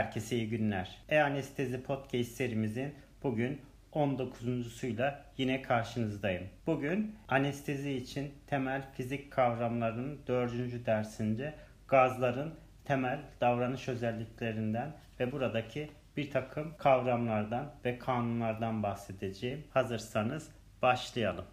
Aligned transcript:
Herkese 0.00 0.36
iyi 0.36 0.48
günler. 0.48 0.98
E-Anestezi 1.08 1.82
Podcast 1.82 2.30
serimizin 2.30 2.94
bugün 3.22 3.60
19.suyla 3.92 5.24
yine 5.36 5.62
karşınızdayım. 5.62 6.48
Bugün 6.66 7.16
anestezi 7.28 7.92
için 7.92 8.34
temel 8.46 8.82
fizik 8.92 9.32
kavramlarının 9.32 10.18
4. 10.26 10.86
dersinde 10.86 11.54
gazların 11.88 12.54
temel 12.84 13.20
davranış 13.40 13.88
özelliklerinden 13.88 14.92
ve 15.20 15.32
buradaki 15.32 15.90
bir 16.16 16.30
takım 16.30 16.76
kavramlardan 16.78 17.74
ve 17.84 17.98
kanunlardan 17.98 18.82
bahsedeceğim. 18.82 19.64
Hazırsanız 19.70 20.50
başlayalım. 20.82 21.44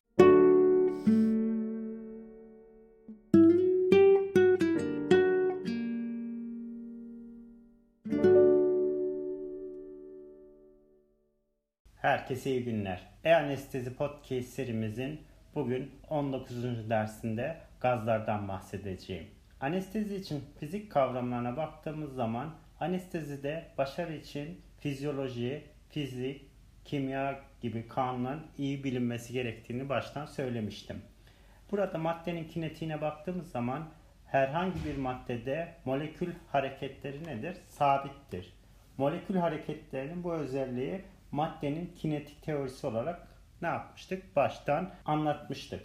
Herkese 12.27 12.51
iyi 12.51 12.63
günler. 12.63 13.01
E-Anestezi 13.23 13.95
Podcast 13.95 14.49
serimizin 14.49 15.21
bugün 15.55 15.91
19. 16.09 16.89
dersinde 16.89 17.57
gazlardan 17.79 18.47
bahsedeceğim. 18.47 19.27
Anestezi 19.61 20.15
için 20.15 20.43
fizik 20.59 20.91
kavramlarına 20.91 21.57
baktığımız 21.57 22.13
zaman 22.15 22.53
anestezide 22.79 23.65
başarı 23.77 24.13
için 24.13 24.61
fizyoloji, 24.79 25.63
fizik, 25.89 26.45
kimya 26.85 27.39
gibi 27.61 27.87
kanunların 27.87 28.43
iyi 28.57 28.83
bilinmesi 28.83 29.33
gerektiğini 29.33 29.89
baştan 29.89 30.25
söylemiştim. 30.25 31.01
Burada 31.71 31.97
maddenin 31.97 32.47
kinetiğine 32.47 33.01
baktığımız 33.01 33.51
zaman 33.51 33.89
herhangi 34.25 34.85
bir 34.85 34.97
maddede 34.97 35.73
molekül 35.85 36.33
hareketleri 36.51 37.23
nedir? 37.23 37.57
Sabittir. 37.67 38.53
Molekül 38.97 39.35
hareketlerinin 39.35 40.23
bu 40.23 40.33
özelliği 40.33 41.01
maddenin 41.31 41.93
kinetik 41.95 42.43
teorisi 42.43 42.87
olarak 42.87 43.27
ne 43.61 43.67
yapmıştık? 43.67 44.35
Baştan 44.35 44.89
anlatmıştık. 45.05 45.83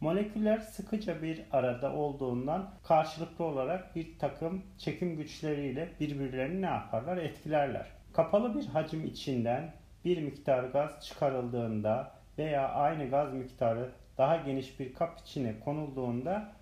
Moleküller 0.00 0.58
sıkıca 0.58 1.22
bir 1.22 1.42
arada 1.52 1.92
olduğundan 1.92 2.70
karşılıklı 2.84 3.44
olarak 3.44 3.96
bir 3.96 4.18
takım 4.18 4.62
çekim 4.78 5.16
güçleriyle 5.16 5.88
birbirlerini 6.00 6.62
ne 6.62 6.66
yaparlar? 6.66 7.16
Etkilerler. 7.16 7.86
Kapalı 8.12 8.54
bir 8.54 8.66
hacim 8.66 9.06
içinden 9.06 9.74
bir 10.04 10.22
miktar 10.22 10.64
gaz 10.64 11.06
çıkarıldığında 11.06 12.12
veya 12.38 12.68
aynı 12.68 13.10
gaz 13.10 13.32
miktarı 13.34 13.90
daha 14.18 14.36
geniş 14.36 14.80
bir 14.80 14.94
kap 14.94 15.18
içine 15.18 15.60
konulduğunda 15.60 16.52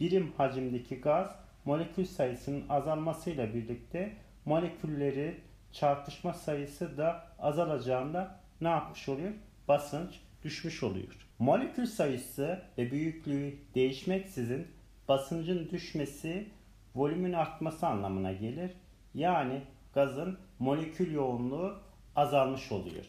birim 0.00 0.32
hacimdeki 0.36 1.00
gaz 1.00 1.36
molekül 1.64 2.04
sayısının 2.04 2.64
azalmasıyla 2.68 3.54
birlikte 3.54 4.12
molekülleri 4.44 5.40
çarpışma 5.72 6.32
sayısı 6.32 6.98
da 6.98 7.26
azalacağında 7.38 8.40
ne 8.60 8.68
yapmış 8.68 9.08
oluyor? 9.08 9.32
Basınç 9.68 10.20
düşmüş 10.44 10.82
oluyor. 10.82 11.28
Molekül 11.38 11.86
sayısı 11.86 12.62
ve 12.78 12.90
büyüklüğü 12.90 13.54
değişmeksizin 13.74 14.68
basıncın 15.08 15.70
düşmesi 15.70 16.48
volümün 16.94 17.32
artması 17.32 17.86
anlamına 17.86 18.32
gelir. 18.32 18.70
Yani 19.14 19.62
gazın 19.94 20.38
molekül 20.58 21.12
yoğunluğu 21.12 21.78
azalmış 22.16 22.72
oluyor. 22.72 23.04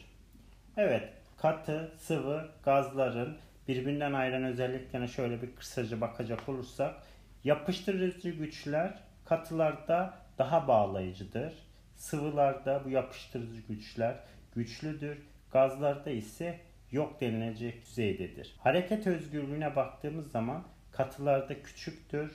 Evet, 0.78 1.10
katı, 1.38 1.92
sıvı 1.98 2.50
gazların 2.66 3.38
birbirinden 3.68 4.14
ayrılan 4.14 4.44
özelliklerine 4.44 5.08
şöyle 5.08 5.42
bir 5.42 5.56
kısaca 5.56 6.02
bakacak 6.02 6.50
olursak 6.50 6.96
yapıştırıcı 7.44 8.30
güçler 8.30 8.94
katılarda 9.26 10.14
daha 10.38 10.68
bağlayıcıdır. 10.68 11.54
Sıvılarda 12.04 12.82
bu 12.86 12.90
yapıştırıcı 12.90 13.62
güçler 13.70 14.16
güçlüdür. 14.56 15.18
Gazlarda 15.52 16.10
ise 16.10 16.60
yok 16.92 17.22
denilecek 17.22 17.86
düzeydedir. 17.86 18.56
Hareket 18.60 19.08
özgürlüğüne 19.08 19.76
baktığımız 19.76 20.32
zaman 20.32 20.64
katılarda 20.92 21.62
küçüktür, 21.62 22.32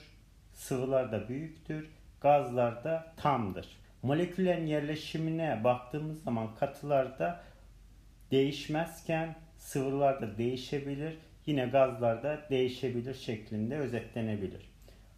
sıvılarda 0.53 1.29
büyüktür, 1.29 1.89
gazlarda 2.21 3.13
tamdır. 3.17 3.67
Moleküllerin 4.03 4.67
yerleşimine 4.67 5.63
baktığımız 5.63 6.23
zaman 6.23 6.55
katılarda 6.55 7.41
değişmezken 8.31 9.35
sıvılarda 9.57 10.37
değişebilir, 10.37 11.17
yine 11.45 11.65
gazlarda 11.65 12.39
değişebilir 12.49 13.13
şeklinde 13.13 13.77
özetlenebilir. 13.77 14.69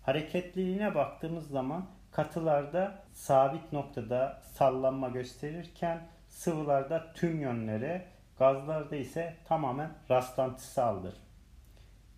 Hareketliliğine 0.02 0.96
baktığımız 0.96 1.48
zaman 1.48 2.01
katılarda 2.12 2.96
sabit 3.14 3.74
noktada 3.74 4.42
sallanma 4.54 5.10
gösterirken 5.10 6.08
sıvılarda 6.30 7.14
tüm 7.14 7.42
yönlere, 7.42 8.06
gazlarda 8.40 8.96
ise 8.96 9.36
tamamen 9.46 9.92
rastlantısaldır. 10.10 11.14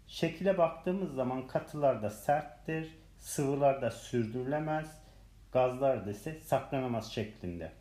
Şekile 0.08 0.58
baktığımız 0.58 1.14
zaman 1.14 1.48
katılarda 1.48 2.10
serttir, 2.10 2.98
sıvılarda 3.18 3.92
sürdürülemez, 3.92 5.04
gazlarda 5.52 6.12
ise 6.12 6.40
saklanamaz 6.42 7.12
şeklinde. 7.12 7.72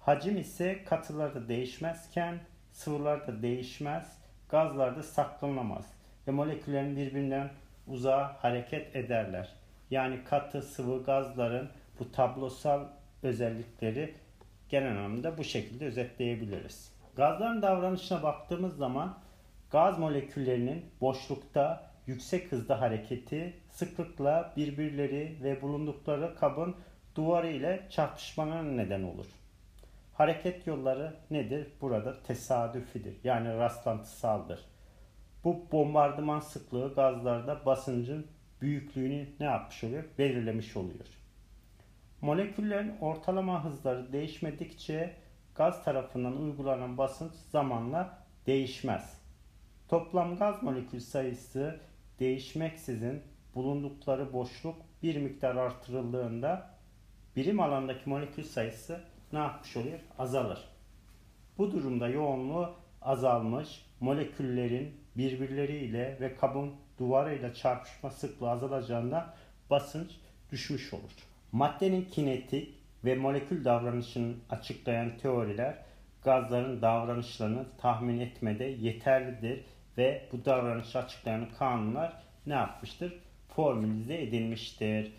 Hacim 0.00 0.36
ise 0.36 0.84
katılarda 0.84 1.48
değişmezken 1.48 2.40
sıvılarda 2.72 3.42
değişmez, 3.42 4.18
gazlarda 4.48 5.02
saklanamaz 5.02 5.86
ve 6.28 6.32
moleküllerin 6.32 6.96
birbirinden 6.96 7.50
uzağa 7.86 8.36
hareket 8.40 8.96
ederler. 8.96 9.63
Yani 9.90 10.24
katı 10.24 10.62
sıvı 10.62 11.04
gazların 11.04 11.70
bu 11.98 12.12
tablosal 12.12 12.84
özellikleri 13.22 14.14
genel 14.68 14.90
anlamda 14.90 15.38
bu 15.38 15.44
şekilde 15.44 15.86
özetleyebiliriz. 15.86 16.92
Gazların 17.16 17.62
davranışına 17.62 18.22
baktığımız 18.22 18.76
zaman 18.76 19.18
gaz 19.70 19.98
moleküllerinin 19.98 20.84
boşlukta 21.00 21.90
yüksek 22.06 22.52
hızda 22.52 22.80
hareketi 22.80 23.54
sıklıkla 23.70 24.52
birbirleri 24.56 25.38
ve 25.42 25.62
bulundukları 25.62 26.34
kabın 26.34 26.76
duvarı 27.14 27.50
ile 27.50 27.86
çarpışmalarına 27.90 28.72
neden 28.72 29.02
olur. 29.02 29.26
Hareket 30.14 30.66
yolları 30.66 31.14
nedir? 31.30 31.68
Burada 31.80 32.22
tesadüfidir. 32.22 33.16
Yani 33.24 33.58
rastlantısaldır. 33.58 34.60
Bu 35.44 35.66
bombardıman 35.72 36.40
sıklığı 36.40 36.94
gazlarda 36.94 37.66
basıncın 37.66 38.26
büyüklüğünü 38.60 39.26
ne 39.40 39.46
yapmış 39.46 39.84
oluyor? 39.84 40.04
Belirlemiş 40.18 40.76
oluyor. 40.76 41.06
Moleküllerin 42.20 42.96
ortalama 43.00 43.64
hızları 43.64 44.12
değişmedikçe 44.12 45.16
gaz 45.54 45.84
tarafından 45.84 46.36
uygulanan 46.36 46.98
basınç 46.98 47.32
zamanla 47.32 48.18
değişmez. 48.46 49.20
Toplam 49.88 50.36
gaz 50.36 50.62
molekül 50.62 51.00
sayısı 51.00 51.80
değişmeksizin 52.18 53.22
bulundukları 53.54 54.32
boşluk 54.32 54.76
bir 55.02 55.16
miktar 55.16 55.56
artırıldığında 55.56 56.70
birim 57.36 57.60
alandaki 57.60 58.08
molekül 58.08 58.42
sayısı 58.42 59.00
ne 59.32 59.38
yapmış 59.38 59.76
oluyor? 59.76 59.98
Azalır. 60.18 60.64
Bu 61.58 61.72
durumda 61.72 62.08
yoğunluğu 62.08 62.74
azalmış, 63.02 63.86
moleküllerin 64.00 64.94
birbirleriyle 65.16 66.16
ve 66.20 66.34
kabın 66.34 66.74
duvarıyla 66.98 67.54
çarpışma 67.54 68.10
sıklığı 68.10 68.50
azalacağında 68.50 69.34
basınç 69.70 70.10
düşmüş 70.52 70.94
olur. 70.94 71.10
Maddenin 71.52 72.04
kinetik 72.04 72.74
ve 73.04 73.14
molekül 73.14 73.64
davranışını 73.64 74.34
açıklayan 74.50 75.18
teoriler 75.18 75.74
gazların 76.24 76.82
davranışlarını 76.82 77.66
tahmin 77.78 78.20
etmede 78.20 78.64
yeterlidir 78.64 79.64
ve 79.98 80.28
bu 80.32 80.44
davranışı 80.44 80.98
açıklayan 80.98 81.48
kanunlar 81.58 82.22
ne 82.46 82.54
yapmıştır? 82.54 83.20
Formülize 83.48 84.22
edilmiştir. 84.22 85.12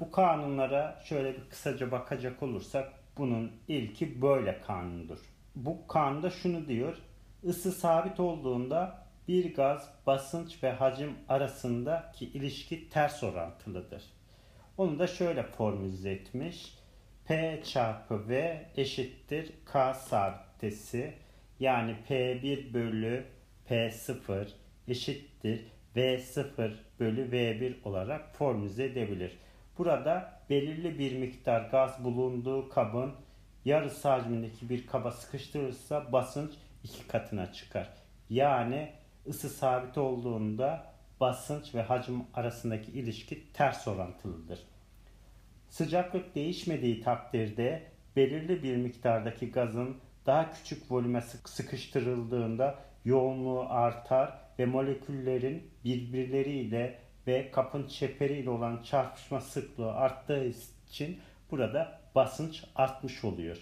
Bu 0.00 0.10
kanunlara 0.10 1.00
şöyle 1.04 1.34
bir 1.34 1.48
kısaca 1.50 1.90
bakacak 1.90 2.42
olursak 2.42 2.92
bunun 3.18 3.52
ilki 3.68 4.22
böyle 4.22 4.60
kanundur. 4.60 5.18
Bu 5.56 5.86
kanunda 5.86 6.30
şunu 6.30 6.68
diyor. 6.68 6.96
Isı 7.42 7.72
sabit 7.72 8.20
olduğunda 8.20 8.99
bir 9.30 9.54
gaz 9.54 9.88
basınç 10.06 10.62
ve 10.62 10.72
hacim 10.72 11.14
arasındaki 11.28 12.26
ilişki 12.26 12.88
ters 12.88 13.22
orantılıdır. 13.22 14.02
Onu 14.78 14.98
da 14.98 15.06
şöyle 15.06 15.42
formülize 15.42 16.10
etmiş. 16.10 16.74
P 17.24 17.60
çarpı 17.64 18.28
V 18.28 18.62
eşittir 18.76 19.52
K 19.72 19.94
sabitesi 19.94 21.14
yani 21.60 21.96
P1 22.08 22.74
bölü 22.74 23.24
P0 23.68 24.48
eşittir 24.88 25.60
V0 25.96 26.72
bölü 27.00 27.30
V1 27.30 27.74
olarak 27.84 28.36
formülize 28.36 28.84
edebilir. 28.84 29.38
Burada 29.78 30.40
belirli 30.50 30.98
bir 30.98 31.18
miktar 31.18 31.60
gaz 31.60 32.04
bulunduğu 32.04 32.68
kabın 32.68 33.12
yarısı 33.64 34.08
hacmindeki 34.08 34.68
bir 34.68 34.86
kaba 34.86 35.10
sıkıştırırsa 35.10 36.12
basınç 36.12 36.50
iki 36.84 37.06
katına 37.08 37.52
çıkar. 37.52 37.88
Yani 38.30 38.99
ısı 39.30 39.48
sabit 39.48 39.98
olduğunda 39.98 40.86
basınç 41.20 41.74
ve 41.74 41.82
hacim 41.82 42.24
arasındaki 42.34 42.92
ilişki 42.92 43.52
ters 43.52 43.88
orantılıdır. 43.88 44.58
Sıcaklık 45.68 46.34
değişmediği 46.34 47.00
takdirde 47.00 47.82
belirli 48.16 48.62
bir 48.62 48.76
miktardaki 48.76 49.50
gazın 49.50 49.96
daha 50.26 50.52
küçük 50.52 50.92
volüme 50.92 51.20
sıkıştırıldığında 51.44 52.78
yoğunluğu 53.04 53.66
artar 53.68 54.38
ve 54.58 54.66
moleküllerin 54.66 55.70
birbirleriyle 55.84 56.98
ve 57.26 57.50
kapın 57.50 57.86
çeperiyle 57.86 58.50
olan 58.50 58.82
çarpışma 58.82 59.40
sıklığı 59.40 59.92
arttığı 59.92 60.44
için 60.88 61.18
burada 61.50 62.00
basınç 62.14 62.64
artmış 62.76 63.24
oluyor. 63.24 63.58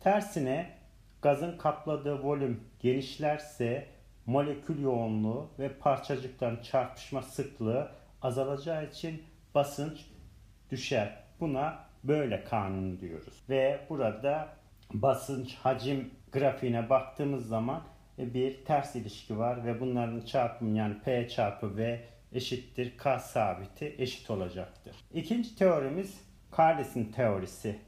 Tersine 0.00 0.70
gazın 1.22 1.58
kapladığı 1.58 2.22
volüm 2.22 2.60
genişlerse 2.80 3.97
molekül 4.28 4.82
yoğunluğu 4.82 5.50
ve 5.58 5.78
parçacıkların 5.78 6.62
çarpışma 6.62 7.22
sıklığı 7.22 7.88
azalacağı 8.22 8.86
için 8.86 9.22
basınç 9.54 10.06
düşer. 10.70 11.16
Buna 11.40 11.78
böyle 12.04 12.44
kanun 12.44 13.00
diyoruz. 13.00 13.42
Ve 13.48 13.80
burada 13.88 14.48
basınç 14.94 15.54
hacim 15.54 16.10
grafiğine 16.32 16.90
baktığımız 16.90 17.48
zaman 17.48 17.82
e, 18.18 18.34
bir 18.34 18.64
ters 18.64 18.96
ilişki 18.96 19.38
var 19.38 19.64
ve 19.64 19.80
bunların 19.80 20.20
çarpımı 20.20 20.78
yani 20.78 20.96
P 21.04 21.28
çarpı 21.28 21.76
V 21.76 22.04
eşittir 22.32 22.96
K 22.98 23.18
sabiti 23.18 23.94
eşit 23.98 24.30
olacaktır. 24.30 24.96
İkinci 25.14 25.56
teorimiz 25.56 26.20
Carles'in 26.58 27.12
teorisi. 27.12 27.78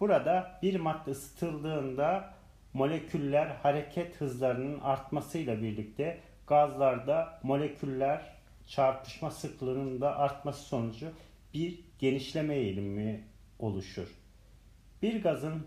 Burada 0.00 0.58
bir 0.62 0.80
madde 0.80 1.10
ısıtıldığında 1.10 2.34
moleküller 2.74 3.46
hareket 3.46 4.20
hızlarının 4.20 4.80
artmasıyla 4.80 5.62
birlikte 5.62 6.20
gazlarda 6.46 7.40
moleküller 7.42 8.32
çarpışma 8.66 9.30
sıklığının 9.30 10.00
da 10.00 10.16
artması 10.18 10.62
sonucu 10.62 11.12
bir 11.54 11.80
genişleme 11.98 12.54
eğilimi 12.54 13.24
oluşur. 13.58 14.08
Bir 15.02 15.22
gazın 15.22 15.66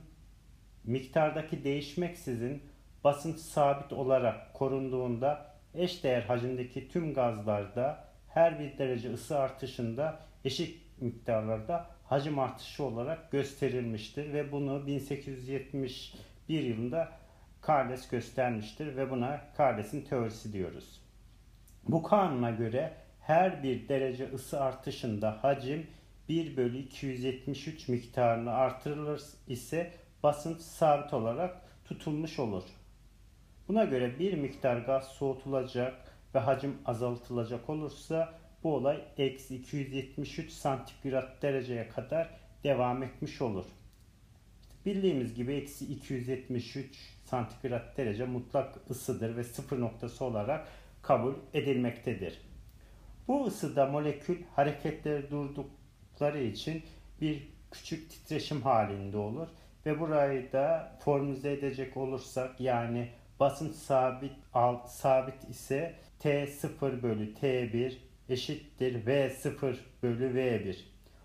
miktardaki 0.83 1.63
değişmeksizin 1.63 2.63
basınç 3.03 3.37
sabit 3.37 3.93
olarak 3.93 4.53
korunduğunda 4.53 5.55
eşdeğer 5.73 6.21
hacimdeki 6.21 6.89
tüm 6.89 7.13
gazlarda 7.13 8.07
her 8.29 8.59
bir 8.59 8.77
derece 8.77 9.13
ısı 9.13 9.39
artışında 9.39 10.19
eşit 10.45 11.01
miktarlarda 11.01 11.89
hacim 12.03 12.39
artışı 12.39 12.83
olarak 12.83 13.31
gösterilmiştir 13.31 14.33
ve 14.33 14.51
bunu 14.51 14.87
1871 16.49 16.63
yılında 16.63 17.11
Carles 17.67 18.09
göstermiştir 18.09 18.97
ve 18.97 19.11
buna 19.11 19.41
Carles'in 19.59 20.01
teorisi 20.01 20.53
diyoruz. 20.53 21.01
Bu 21.87 22.03
kanuna 22.03 22.51
göre 22.51 22.93
her 23.21 23.63
bir 23.63 23.89
derece 23.89 24.33
ısı 24.33 24.61
artışında 24.61 25.43
hacim 25.43 25.87
1 26.29 26.57
bölü 26.57 26.77
273 26.77 27.87
miktarını 27.87 28.51
artırılır 28.51 29.21
ise 29.47 29.91
basınç 30.23 30.61
sabit 30.61 31.13
olarak 31.13 31.61
tutulmuş 31.85 32.39
olur. 32.39 32.63
Buna 33.67 33.83
göre 33.83 34.19
bir 34.19 34.33
miktar 34.33 34.77
gaz 34.77 35.07
soğutulacak 35.07 35.93
ve 36.35 36.39
hacim 36.39 36.77
azaltılacak 36.85 37.69
olursa 37.69 38.33
bu 38.63 38.75
olay 38.75 39.01
eksi 39.17 39.55
273 39.55 40.51
santigrat 40.51 41.41
dereceye 41.41 41.89
kadar 41.89 42.29
devam 42.63 43.03
etmiş 43.03 43.41
olur. 43.41 43.65
Bildiğimiz 44.85 45.33
gibi 45.33 45.53
eksi 45.53 45.85
273 45.85 47.15
santigrat 47.25 47.97
derece 47.97 48.25
mutlak 48.25 48.75
ısıdır 48.89 49.37
ve 49.37 49.43
sıfır 49.43 49.79
noktası 49.79 50.25
olarak 50.25 50.67
kabul 51.01 51.33
edilmektedir. 51.53 52.41
Bu 53.27 53.45
ısıda 53.45 53.85
molekül 53.85 54.37
hareketleri 54.55 55.31
durdukları 55.31 56.43
için 56.43 56.83
bir 57.21 57.47
küçük 57.71 58.09
titreşim 58.09 58.61
halinde 58.61 59.17
olur 59.17 59.47
ve 59.85 59.99
burayı 59.99 60.51
da 60.51 60.97
formüle 60.99 61.53
edecek 61.53 61.97
olursak 61.97 62.61
yani 62.61 63.09
basınç 63.39 63.75
sabit 63.75 64.33
alt 64.53 64.89
sabit 64.89 65.49
ise 65.49 65.95
T0 66.19 67.01
bölü 67.01 67.33
T1 67.33 67.93
eşittir 68.29 69.05
V0 69.05 69.75
bölü 70.03 70.33
V1 70.33 70.75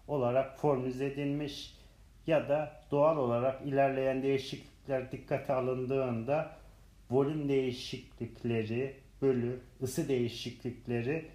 olarak 0.09 0.59
formüle 0.59 1.07
edilmiş 1.07 1.80
ya 2.27 2.49
da 2.49 2.73
doğal 2.91 3.17
olarak 3.17 3.67
ilerleyen 3.67 4.23
değişiklikler 4.23 5.13
dikkate 5.13 5.53
alındığında 5.53 6.51
volüm 7.11 7.49
değişiklikleri 7.49 8.97
bölü 9.23 9.61
ısı 9.83 10.09
değişiklikleri 10.09 11.29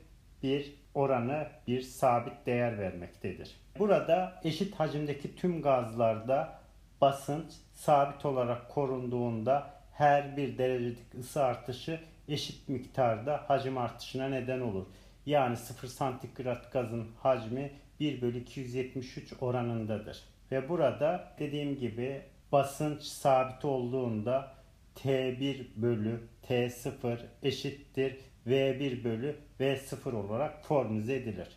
bir 0.43 0.73
oranı 0.93 1.47
bir 1.67 1.81
sabit 1.81 2.45
değer 2.45 2.77
vermektedir. 2.77 3.55
Burada 3.79 4.41
eşit 4.43 4.75
hacimdeki 4.75 5.35
tüm 5.35 5.61
gazlarda 5.61 6.59
basınç 7.01 7.53
sabit 7.73 8.25
olarak 8.25 8.69
korunduğunda 8.69 9.69
her 9.93 10.37
bir 10.37 10.57
derecelik 10.57 11.15
ısı 11.19 11.43
artışı 11.43 11.99
eşit 12.27 12.69
miktarda 12.69 13.43
hacim 13.47 13.77
artışına 13.77 14.27
neden 14.27 14.59
olur. 14.59 14.85
Yani 15.25 15.57
0 15.57 15.87
santigrat 15.87 16.71
gazın 16.71 17.07
hacmi 17.23 17.71
1 17.99 18.21
bölü 18.21 18.39
273 18.39 19.33
oranındadır. 19.41 20.23
Ve 20.51 20.69
burada 20.69 21.35
dediğim 21.39 21.79
gibi 21.79 22.21
basınç 22.51 23.01
sabit 23.01 23.65
olduğunda 23.65 24.55
T1 24.95 25.65
bölü 25.75 26.27
T0 26.47 27.17
eşittir 27.43 28.17
V1 28.47 29.03
bölü 29.03 29.35
V0 29.59 30.15
olarak 30.15 30.65
formüle 30.65 31.15
edilir. 31.15 31.47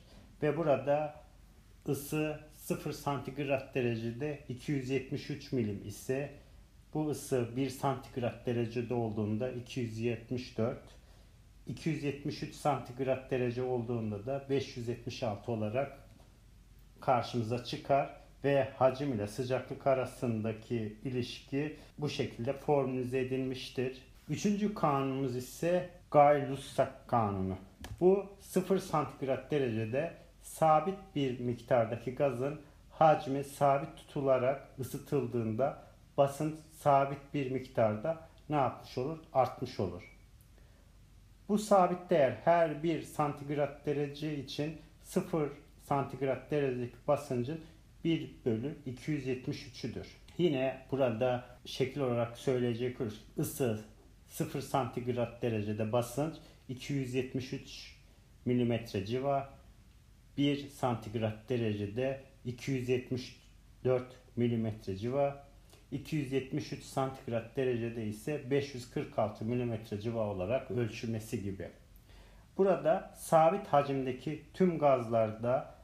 Ve 0.43 0.57
burada 0.57 1.15
ısı 1.89 2.41
0 2.55 2.93
santigrat 2.93 3.75
derecede 3.75 4.39
273 4.49 5.53
milim 5.53 5.83
ise 5.85 6.31
bu 6.95 7.09
ısı 7.11 7.57
1 7.57 7.71
santigrat 7.71 8.47
derecede 8.47 8.95
olduğunda 8.95 9.51
274, 9.51 10.79
273 11.67 12.55
santigrat 12.55 13.31
derece 13.31 13.63
olduğunda 13.63 14.27
da 14.27 14.47
576 14.51 15.53
olarak 15.53 15.99
karşımıza 17.01 17.65
çıkar 17.65 18.28
ve 18.45 18.69
hacim 18.77 19.13
ile 19.13 19.27
sıcaklık 19.27 19.87
arasındaki 19.87 20.97
ilişki 21.05 21.77
bu 21.99 22.09
şekilde 22.09 22.53
formülize 22.53 23.21
edilmiştir. 23.21 24.03
Üçüncü 24.29 24.75
kanunumuz 24.75 25.37
ise 25.37 25.91
Gay-Lussac 26.11 26.89
kanunu. 27.07 27.57
Bu 28.01 28.27
0 28.41 28.79
santigrat 28.79 29.51
derecede 29.51 30.13
sabit 30.43 30.99
bir 31.15 31.41
miktardaki 31.41 32.15
gazın 32.15 32.61
hacmi 32.91 33.45
sabit 33.45 33.97
tutularak 33.97 34.69
ısıtıldığında 34.81 35.83
basınç 36.17 36.55
sabit 36.79 37.35
bir 37.35 37.51
miktarda 37.51 38.29
ne 38.49 38.57
yapmış 38.57 38.99
olur? 38.99 39.19
Artmış 39.33 39.81
olur. 39.81 40.03
Bu 41.49 41.59
sabit 41.59 42.11
değer 42.11 42.37
her 42.45 42.83
bir 42.83 43.03
santigrat 43.03 43.87
derece 43.87 44.37
için 44.37 44.79
0 45.03 45.49
santigrat 45.83 46.51
derecelik 46.51 47.09
basıncın 47.09 47.61
1 48.05 48.31
bölü 48.45 48.77
273'üdür. 48.87 50.07
Yine 50.39 50.87
burada 50.91 51.45
şekil 51.65 52.01
olarak 52.01 52.39
söyleyecek 52.39 53.01
olursak 53.01 53.23
ısı 53.39 53.81
0 54.27 54.61
santigrat 54.61 55.43
derecede 55.43 55.93
basınç 55.93 56.35
273 56.69 57.97
milimetre 58.45 59.07
civa 59.07 59.51
1 60.37 60.69
santigrat 60.69 61.49
derecede 61.49 62.23
274 62.45 64.05
milimetre 64.37 64.97
civa 64.97 65.49
273 65.93 66.85
santigrat 66.85 67.57
derecede 67.57 68.07
ise 68.07 68.51
546 68.51 69.45
milimetre 69.45 70.01
civa 70.01 70.27
olarak 70.27 70.71
ölçülmesi 70.71 71.43
gibi. 71.43 71.69
Burada 72.57 73.15
sabit 73.17 73.67
hacimdeki 73.67 74.43
tüm 74.55 74.79
gazlarda 74.79 75.78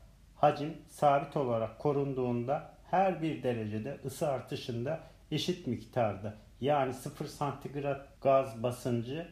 hacim 0.44 0.76
sabit 0.88 1.36
olarak 1.36 1.78
korunduğunda 1.78 2.70
her 2.90 3.22
bir 3.22 3.42
derecede 3.42 3.98
ısı 4.04 4.28
artışında 4.28 5.00
eşit 5.30 5.66
miktarda 5.66 6.34
yani 6.60 6.94
0 6.94 7.26
santigrat 7.26 8.20
gaz 8.20 8.62
basıncı 8.62 9.28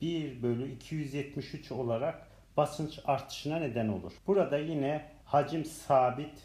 1 0.00 0.42
bölü 0.42 0.72
273 0.72 1.72
olarak 1.72 2.28
basınç 2.56 3.00
artışına 3.04 3.58
neden 3.58 3.88
olur. 3.88 4.12
Burada 4.26 4.58
yine 4.58 5.10
hacim 5.24 5.64
sabit 5.64 6.42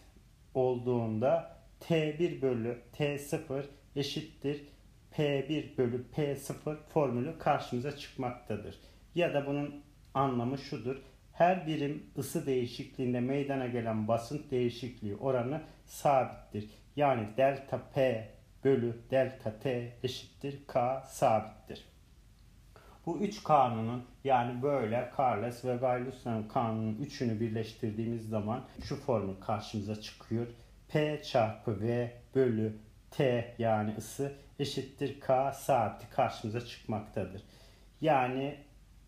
olduğunda 0.53 1.57
T1 1.81 2.41
bölü 2.41 2.81
T0 2.97 3.63
eşittir 3.95 4.61
P1 5.17 5.77
bölü 5.77 6.05
P0 6.15 6.75
formülü 6.93 7.37
karşımıza 7.39 7.97
çıkmaktadır. 7.97 8.75
Ya 9.15 9.33
da 9.33 9.47
bunun 9.47 9.83
anlamı 10.13 10.57
şudur. 10.57 11.01
Her 11.33 11.67
birim 11.67 12.03
ısı 12.17 12.45
değişikliğinde 12.45 13.19
meydana 13.19 13.67
gelen 13.67 14.07
basınç 14.07 14.51
değişikliği 14.51 15.15
oranı 15.15 15.61
sabittir. 15.85 16.69
Yani 16.95 17.27
delta 17.37 17.81
P 17.93 18.29
bölü 18.63 18.97
delta 19.11 19.59
T 19.59 19.97
eşittir 20.03 20.67
K 20.67 21.01
sabittir. 21.01 21.85
Bu 23.05 23.19
üç 23.19 23.43
kanunun 23.43 24.05
yani 24.23 24.61
böyle 24.61 25.11
Carles 25.17 25.65
ve 25.65 25.75
Gay-Lussac 25.75 26.47
kanunun 26.47 26.95
üçünü 26.95 27.39
birleştirdiğimiz 27.39 28.29
zaman 28.29 28.63
şu 28.83 28.95
formül 28.95 29.35
karşımıza 29.41 30.01
çıkıyor. 30.01 30.47
P 30.87 31.23
çarpı 31.23 31.81
V 31.81 32.11
bölü 32.35 32.77
T 33.11 33.55
yani 33.57 33.95
ısı 33.97 34.33
eşittir 34.59 35.19
K 35.19 35.53
sabiti 35.53 36.09
karşımıza 36.09 36.65
çıkmaktadır. 36.65 37.41
Yani 38.01 38.55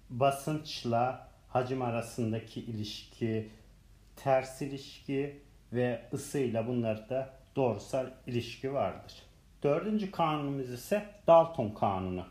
basınçla 0.09 1.34
hacim 1.55 1.81
arasındaki 1.81 2.61
ilişki, 2.61 3.49
ters 4.15 4.61
ilişki 4.61 5.39
ve 5.73 6.01
ısıyla 6.13 6.67
bunlarda 6.67 7.29
doğrusal 7.55 8.07
ilişki 8.27 8.73
vardır. 8.73 9.13
Dördüncü 9.63 10.11
kanunumuz 10.11 10.69
ise 10.69 11.05
Dalton 11.27 11.69
kanunu. 11.69 12.25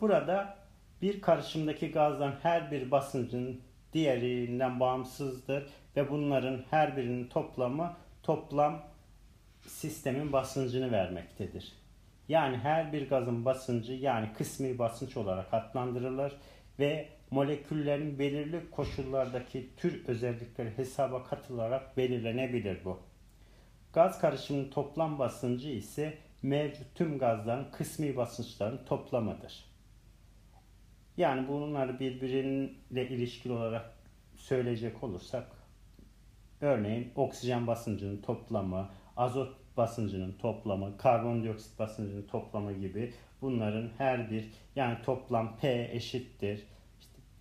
Burada 0.00 0.56
bir 1.02 1.20
karışımdaki 1.20 1.90
gazların 1.90 2.34
her 2.42 2.70
bir 2.70 2.90
basıncın 2.90 3.60
diğerinden 3.92 4.80
bağımsızdır 4.80 5.66
ve 5.96 6.10
bunların 6.10 6.64
her 6.70 6.96
birinin 6.96 7.28
toplamı 7.28 7.96
toplam 8.22 8.82
sistemin 9.66 10.32
basıncını 10.32 10.92
vermektedir. 10.92 11.72
Yani 12.28 12.56
her 12.56 12.92
bir 12.92 13.08
gazın 13.08 13.44
basıncı 13.44 13.92
yani 13.92 14.28
kısmi 14.38 14.78
basınç 14.78 15.16
olarak 15.16 15.54
adlandırılır 15.54 16.32
ve 16.78 17.17
moleküllerin 17.30 18.18
belirli 18.18 18.70
koşullardaki 18.70 19.70
tür 19.76 20.08
özellikleri 20.08 20.78
hesaba 20.78 21.24
katılarak 21.24 21.96
belirlenebilir 21.96 22.84
bu. 22.84 23.00
Gaz 23.92 24.20
karışımının 24.20 24.70
toplam 24.70 25.18
basıncı 25.18 25.68
ise 25.68 26.18
mevcut 26.42 26.94
tüm 26.94 27.18
gazların 27.18 27.70
kısmi 27.70 28.16
basınçlarının 28.16 28.84
toplamıdır. 28.84 29.64
Yani 31.16 31.48
bunları 31.48 32.00
birbiriyle 32.00 33.08
ilişkili 33.08 33.52
olarak 33.52 33.90
söyleyecek 34.36 35.04
olursak 35.04 35.46
örneğin 36.60 37.12
oksijen 37.16 37.66
basıncının 37.66 38.22
toplamı, 38.22 38.88
azot 39.16 39.56
basıncının 39.76 40.32
toplamı, 40.32 40.96
karbondioksit 40.96 41.78
basıncının 41.78 42.26
toplamı 42.26 42.72
gibi 42.72 43.14
bunların 43.42 43.90
her 43.98 44.30
bir 44.30 44.50
yani 44.76 44.98
toplam 45.04 45.56
P 45.56 45.88
eşittir. 45.92 46.66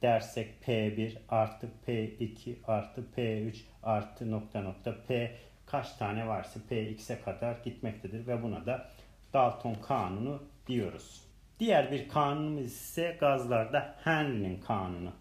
Dersek 0.02 0.50
P1 0.68 1.18
artı 1.30 1.68
P2 1.88 2.56
artı 2.68 3.06
P3 3.18 3.56
artı 3.84 4.32
nokta 4.32 4.62
nokta 4.62 4.96
P 5.08 5.36
kaç 5.66 5.94
tane 5.94 6.28
varsa 6.28 6.60
Px'e 6.70 7.22
kadar 7.22 7.58
gitmektedir 7.64 8.28
ve 8.28 8.44
buna 8.44 8.66
da 8.66 8.90
Dalton 9.34 9.74
kanunu 9.74 10.44
diyoruz. 10.68 11.24
Diğer 11.60 11.92
bir 11.92 12.10
kanunumuz 12.10 12.66
ise 12.66 13.18
gazlarda 13.20 13.96
Henry'nin 14.04 14.62
kanunu. 14.62 15.12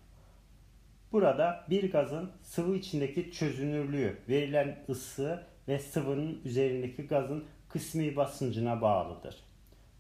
Burada 1.13 1.65
bir 1.71 1.93
gazın 1.93 2.31
sıvı 2.43 2.77
içindeki 2.77 3.33
çözünürlüğü, 3.33 4.19
verilen 4.29 4.79
ısı 4.89 5.47
ve 5.69 5.79
sıvının 5.79 6.41
üzerindeki 6.45 7.07
gazın 7.07 7.45
kısmi 7.69 8.17
basıncına 8.17 8.81
bağlıdır. 8.81 9.37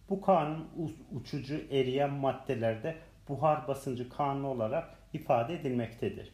Bu 0.09 0.21
kanun 0.21 0.69
uçucu 1.13 1.61
eriyen 1.71 2.13
maddelerde 2.13 2.97
buhar 3.29 3.69
basıncı 3.69 4.09
kanunu 4.09 4.49
olarak 4.49 4.91
ifade 5.13 5.55
edilmektedir. 5.55 6.33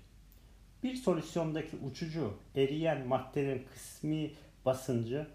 Bir 0.82 0.94
solüsyondaki 0.94 1.76
uçucu 1.76 2.34
eriyen 2.56 3.06
maddelerin 3.06 3.66
kısmi 3.74 4.30
basıncı 4.64 5.26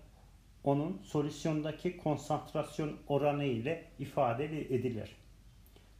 onun 0.63 1.01
solüsyondaki 1.03 1.97
konsantrasyon 1.97 2.97
oranı 3.07 3.43
ile 3.43 3.85
ifade 3.99 4.45
edilir. 4.75 5.15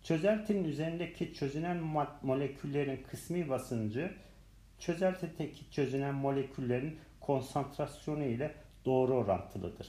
Çözeltinin 0.04 0.64
üzerindeki 0.64 1.34
çözünen 1.34 1.78
moleküllerin 2.22 3.04
kısmi 3.10 3.50
basıncı 3.50 4.14
çözeltideki 4.80 5.72
çözünen 5.72 6.16
moleküllerin 6.16 6.98
konsantrasyonu 7.20 8.24
ile 8.24 8.56
doğru 8.86 9.14
orantılıdır. 9.14 9.88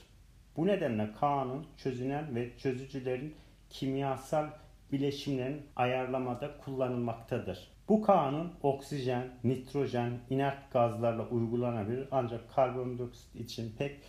Bu 0.57 0.67
nedenle 0.67 1.13
kanun 1.21 1.67
çözünen 1.77 2.35
ve 2.35 2.59
çözücülerin 2.59 3.35
kimyasal 3.71 4.51
bileşimlerin 4.93 5.63
ayarlamada 5.77 6.57
kullanılmaktadır. 6.59 7.69
Bu 7.89 8.03
kanun 8.03 8.53
oksijen, 8.63 9.29
nitrojen, 9.45 10.13
inert 10.31 10.73
gazlarla 10.73 11.29
uygulanabilir 11.29 12.09
ancak 12.11 12.55
karbondioksit 12.55 13.37
için 13.37 13.75
pek 13.79 14.01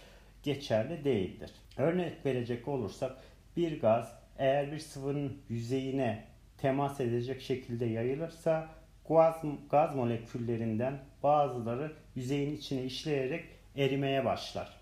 geçerli 0.44 1.04
değildir. 1.04 1.52
Örnek 1.78 2.26
verecek 2.26 2.68
olursak 2.68 3.18
bir 3.58 3.82
gaz 3.82 4.20
eğer 4.38 4.72
bir 4.72 4.80
sıvının 4.80 5.38
yüzeyine 5.50 6.26
temas 6.58 7.00
edecek 7.00 7.42
şekilde 7.42 7.86
yayılırsa 7.86 8.68
gaz, 9.10 9.36
gaz 9.70 9.96
moleküllerinden 9.96 11.00
bazıları 11.24 11.92
yüzeyin 12.16 12.56
içine 12.56 12.84
işleyerek 12.84 13.46
erimeye 13.76 14.26
başlar. 14.26 14.80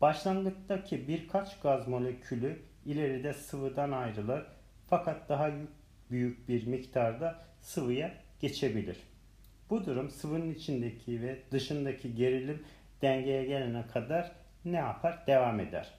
Başlangıçtaki 0.00 1.08
birkaç 1.08 1.60
gaz 1.60 1.88
molekülü 1.88 2.62
ileride 2.86 3.32
sıvıdan 3.32 3.92
ayrılır 3.92 4.46
fakat 4.92 5.28
daha 5.28 5.50
büyük 6.10 6.48
bir 6.48 6.66
miktarda 6.66 7.44
sıvıya 7.60 8.14
geçebilir. 8.40 8.96
Bu 9.70 9.86
durum 9.86 10.10
sıvının 10.10 10.54
içindeki 10.54 11.22
ve 11.22 11.38
dışındaki 11.52 12.14
gerilim 12.14 12.62
dengeye 13.02 13.44
gelene 13.44 13.86
kadar 13.86 14.32
ne 14.64 14.76
yapar? 14.76 15.26
Devam 15.26 15.60
eder. 15.60 15.90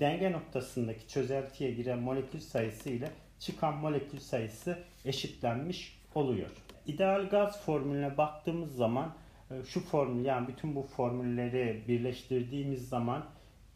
Denge 0.00 0.32
noktasındaki 0.32 1.08
çözeltiye 1.08 1.70
giren 1.70 1.98
molekül 1.98 2.40
sayısı 2.40 2.90
ile 2.90 3.10
çıkan 3.38 3.76
molekül 3.76 4.18
sayısı 4.18 4.78
eşitlenmiş 5.04 5.98
oluyor. 6.14 6.50
İdeal 6.86 7.28
gaz 7.28 7.64
formülüne 7.64 8.16
baktığımız 8.16 8.76
zaman 8.76 9.14
e, 9.50 9.64
şu 9.64 9.80
formül 9.80 10.24
yani 10.24 10.48
bütün 10.48 10.74
bu 10.74 10.82
formülleri 10.82 11.84
birleştirdiğimiz 11.88 12.88
zaman 12.88 13.24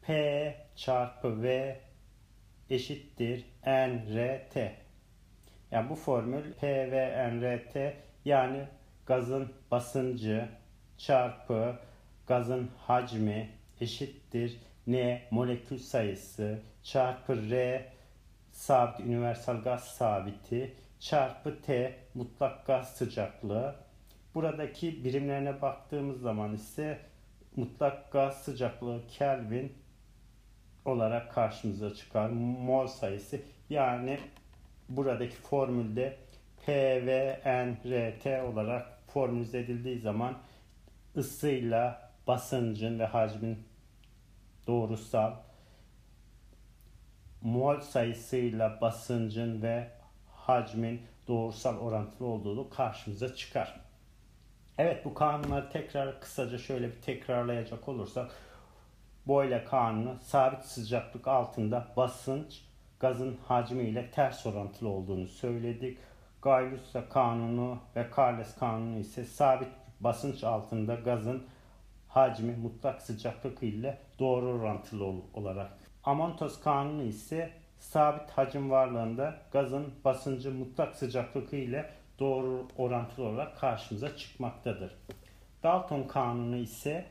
P 0.02 0.66
çarpı 0.74 1.42
V 1.42 1.76
eşittir 2.70 3.44
NRT. 3.66 4.56
Yani 5.70 5.90
bu 5.90 5.94
formül 5.94 6.52
P 6.52 6.90
V 6.90 7.30
NRT 7.32 7.94
yani 8.24 8.64
gazın 9.06 9.52
basıncı 9.70 10.48
çarpı 10.98 11.78
gazın 12.26 12.70
hacmi 12.78 13.50
eşittir 13.80 14.60
N 14.86 15.22
molekül 15.30 15.78
sayısı 15.78 16.58
çarpı 16.82 17.50
R 17.50 17.84
sabit 18.52 19.00
universal 19.00 19.62
gaz 19.62 19.84
sabiti 19.84 20.74
çarpı 21.00 21.62
T 21.62 21.94
mutlak 22.14 22.66
gaz 22.66 22.96
sıcaklığı. 22.96 23.74
Buradaki 24.34 25.04
birimlerine 25.04 25.62
baktığımız 25.62 26.20
zaman 26.20 26.54
ise 26.54 26.98
mutlak 27.56 28.12
gaz 28.12 28.42
sıcaklığı 28.44 29.06
Kelvin 29.08 29.72
olarak 30.84 31.32
karşımıza 31.32 31.94
çıkar. 31.94 32.28
Mol 32.28 32.86
sayısı 32.86 33.40
yani 33.70 34.18
buradaki 34.88 35.36
formülde 35.36 36.16
PVNRT 36.66 38.44
olarak 38.44 38.98
formülize 39.08 39.58
edildiği 39.58 40.00
zaman 40.00 40.38
ısıyla 41.16 42.10
basıncın 42.26 42.98
ve 42.98 43.06
hacmin 43.06 43.58
doğrusal 44.66 45.34
mol 47.42 47.80
sayısıyla 47.80 48.80
basıncın 48.80 49.62
ve 49.62 49.90
hacmin 50.34 51.02
doğrusal 51.28 51.78
orantılı 51.78 52.28
olduğu 52.28 52.70
karşımıza 52.70 53.34
çıkar. 53.34 53.80
Evet 54.78 55.04
bu 55.04 55.14
kanunları 55.14 55.70
tekrar 55.70 56.20
kısaca 56.20 56.58
şöyle 56.58 56.88
bir 56.88 57.02
tekrarlayacak 57.02 57.88
olursak 57.88 58.30
Boyle 59.26 59.64
kanunu 59.64 60.18
sabit 60.22 60.64
sıcaklık 60.64 61.28
altında 61.28 61.88
basınç 61.96 62.65
gazın 63.00 63.38
hacmi 63.48 63.82
ile 63.82 64.10
ters 64.10 64.46
orantılı 64.46 64.88
olduğunu 64.88 65.26
söyledik. 65.26 65.98
Gay-Lussac 66.42 67.08
kanunu 67.08 67.78
ve 67.96 68.06
Carles 68.16 68.54
kanunu 68.54 68.98
ise 68.98 69.24
sabit 69.24 69.68
basınç 70.00 70.44
altında 70.44 70.94
gazın 70.94 71.42
hacmi 72.08 72.56
mutlak 72.56 73.02
sıcaklık 73.02 73.62
ile 73.62 73.98
doğru 74.18 74.46
orantılı 74.46 75.04
olarak. 75.34 75.78
Amontos 76.04 76.60
kanunu 76.60 77.02
ise 77.02 77.52
sabit 77.78 78.30
hacim 78.30 78.70
varlığında 78.70 79.34
gazın 79.52 79.94
basıncı 80.04 80.50
mutlak 80.54 80.96
sıcaklık 80.96 81.52
ile 81.52 81.90
doğru 82.18 82.68
orantılı 82.76 83.26
olarak 83.26 83.58
karşımıza 83.58 84.16
çıkmaktadır. 84.16 84.94
Dalton 85.62 86.02
kanunu 86.02 86.56
ise 86.56 87.06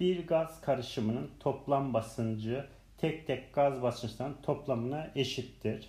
bir 0.00 0.26
gaz 0.26 0.60
karışımının 0.60 1.30
toplam 1.40 1.94
basıncı 1.94 2.66
tek 3.02 3.26
tek 3.26 3.54
gaz 3.54 3.82
basınçlarının 3.82 4.36
toplamına 4.42 5.10
eşittir. 5.14 5.88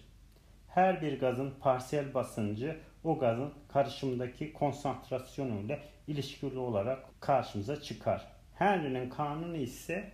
Her 0.67 1.01
bir 1.01 1.19
gazın 1.19 1.53
parsiyel 1.59 2.13
basıncı 2.13 2.77
o 3.03 3.19
gazın 3.19 3.53
karışımdaki 3.67 4.53
konsantrasyonu 4.53 5.59
ile 5.59 5.79
ilişkili 6.07 6.59
olarak 6.59 7.21
karşımıza 7.21 7.81
çıkar. 7.81 8.27
Henry'nin 8.55 9.09
kanunu 9.09 9.57
ise 9.57 10.11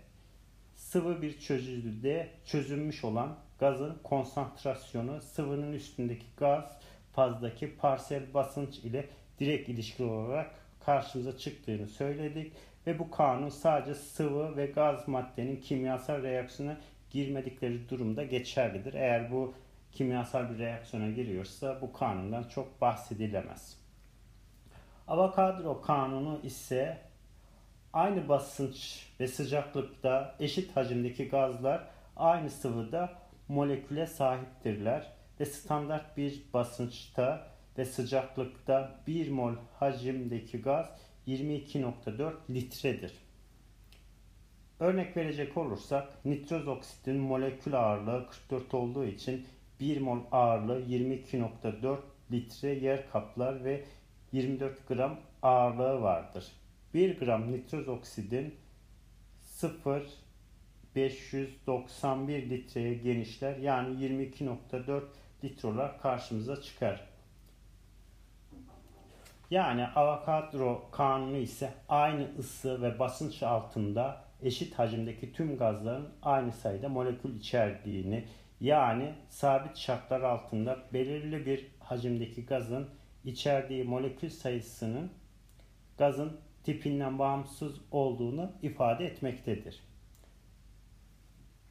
sıvı 0.75 1.21
bir 1.21 1.39
çözücüde 1.39 2.29
çözülmüş 2.45 3.03
olan 3.03 3.35
gazın 3.59 3.97
konsantrasyonu 4.03 5.21
sıvının 5.21 5.73
üstündeki 5.73 6.25
gaz 6.37 6.77
fazdaki 7.13 7.77
parsiyel 7.77 8.33
basınç 8.33 8.77
ile 8.77 9.09
direkt 9.39 9.69
ilişkili 9.69 10.07
olarak 10.07 10.51
karşımıza 10.85 11.37
çıktığını 11.37 11.87
söyledik 11.87 12.53
ve 12.87 12.99
bu 12.99 13.11
kanun 13.11 13.49
sadece 13.49 13.95
sıvı 13.95 14.57
ve 14.57 14.65
gaz 14.65 15.07
maddenin 15.07 15.57
kimyasal 15.57 16.23
reaksiyona 16.23 16.77
girmedikleri 17.09 17.89
durumda 17.89 18.23
geçerlidir. 18.23 18.93
Eğer 18.93 19.31
bu 19.31 19.53
kimyasal 19.91 20.49
bir 20.49 20.59
reaksiyona 20.59 21.09
giriyorsa 21.09 21.81
bu 21.81 21.93
kanundan 21.93 22.43
çok 22.43 22.81
bahsedilemez. 22.81 23.79
Avogadro 25.07 25.81
kanunu 25.81 26.39
ise 26.43 26.97
aynı 27.93 28.29
basınç 28.29 29.07
ve 29.19 29.27
sıcaklıkta 29.27 30.35
eşit 30.39 30.75
hacimdeki 30.75 31.29
gazlar 31.29 31.87
aynı 32.15 32.49
sıvıda 32.49 33.09
moleküle 33.47 34.07
sahiptirler 34.07 35.07
ve 35.39 35.45
standart 35.45 36.17
bir 36.17 36.43
basınçta 36.53 37.47
ve 37.77 37.85
sıcaklıkta 37.85 38.91
1 39.07 39.29
mol 39.29 39.53
hacimdeki 39.79 40.61
gaz 40.61 40.89
22.4 41.29 42.33
litredir. 42.49 43.11
Örnek 44.79 45.17
verecek 45.17 45.57
olursak 45.57 46.25
nitroz 46.25 46.67
oksitin 46.67 47.17
molekül 47.17 47.73
ağırlığı 47.73 48.27
44 48.29 48.73
olduğu 48.73 49.05
için 49.05 49.45
1 49.79 50.01
mol 50.01 50.19
ağırlığı 50.31 50.81
22.4 50.81 51.97
litre 52.31 52.69
yer 52.69 53.09
kaplar 53.11 53.63
ve 53.63 53.85
24 54.31 54.87
gram 54.87 55.19
ağırlığı 55.41 56.01
vardır. 56.01 56.51
1 56.93 57.19
gram 57.19 57.51
nitroz 57.51 57.87
oksidin 57.87 58.55
0 59.41 60.03
591 60.95 62.49
litreye 62.49 62.93
genişler. 62.93 63.57
Yani 63.57 64.05
22.4 64.05 65.03
litre 65.43 65.67
olarak 65.67 66.01
karşımıza 66.01 66.61
çıkar. 66.61 67.08
Yani 69.51 69.87
Avogadro 69.87 70.89
kanunu 70.91 71.37
ise 71.37 71.73
aynı 71.89 72.27
ısı 72.39 72.81
ve 72.81 72.99
basınç 72.99 73.43
altında 73.43 74.21
eşit 74.41 74.79
hacimdeki 74.79 75.33
tüm 75.33 75.57
gazların 75.57 76.09
aynı 76.21 76.51
sayıda 76.51 76.89
molekül 76.89 77.35
içerdiğini 77.39 78.25
yani 78.59 79.13
sabit 79.29 79.77
şartlar 79.77 80.21
altında 80.21 80.79
belirli 80.93 81.45
bir 81.45 81.67
hacimdeki 81.79 82.45
gazın 82.45 82.89
içerdiği 83.25 83.83
molekül 83.83 84.29
sayısının 84.29 85.11
gazın 85.97 86.37
tipinden 86.63 87.19
bağımsız 87.19 87.81
olduğunu 87.91 88.51
ifade 88.61 89.05
etmektedir. 89.05 89.83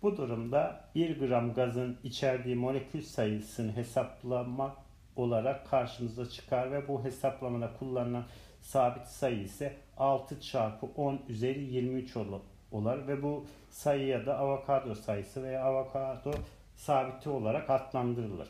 Bu 0.02 0.16
durumda 0.16 0.90
1 0.94 1.18
gram 1.18 1.54
gazın 1.54 1.98
içerdiği 2.04 2.56
molekül 2.56 3.02
sayısını 3.02 3.76
hesaplamak 3.76 4.76
olarak 5.18 5.70
karşımıza 5.70 6.28
çıkar 6.28 6.72
ve 6.72 6.88
bu 6.88 7.04
hesaplamada 7.04 7.70
kullanılan 7.78 8.24
sabit 8.60 9.06
sayı 9.06 9.40
ise 9.40 9.76
6 9.96 10.40
çarpı 10.40 10.86
10 10.86 11.20
üzeri 11.28 11.60
23 11.60 12.16
olar 12.70 13.08
ve 13.08 13.22
bu 13.22 13.46
sayıya 13.70 14.26
da 14.26 14.38
avokado 14.38 14.94
sayısı 14.94 15.42
veya 15.42 15.64
avokado 15.64 16.32
sabiti 16.76 17.28
olarak 17.28 17.70
adlandırılır. 17.70 18.48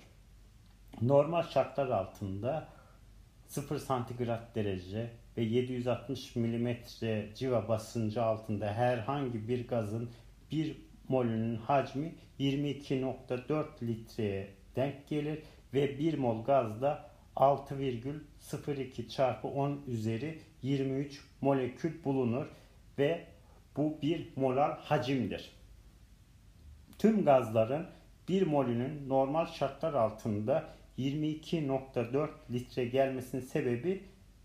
Normal 1.03 1.43
şartlar 1.43 1.89
altında 1.89 2.69
0 3.47 3.79
santigrat 3.79 4.55
derece 4.55 5.11
ve 5.37 5.43
760 5.43 6.37
mm 6.37 6.69
civa 7.35 7.69
basıncı 7.69 8.23
altında 8.23 8.73
herhangi 8.73 9.49
bir 9.49 9.69
gazın 9.69 10.11
bir 10.51 10.77
molünün 11.09 11.57
hacmi 11.57 12.15
22.4 12.41 13.65
litreye 13.83 14.51
denk 14.77 15.09
gelir 15.09 15.43
ve 15.75 15.99
1 15.99 16.19
mol 16.19 16.45
gazda 16.45 17.11
6,02 17.37 19.09
çarpı 19.09 19.49
10 19.49 19.81
üzeri 19.87 20.39
23 20.63 21.25
molekül 21.41 22.05
bulunur 22.05 22.47
ve 22.99 23.27
bu 23.77 23.99
bir 24.03 24.29
molar 24.37 24.79
hacimdir. 24.79 25.51
Tüm 26.99 27.25
gazların 27.25 27.87
1 28.29 28.47
molünün 28.47 29.09
normal 29.09 29.47
şartlar 29.47 29.95
altında 29.95 30.65
22.4 30.99 32.29
litre 32.51 32.85
gelmesinin 32.85 33.43
sebebi 33.43 34.05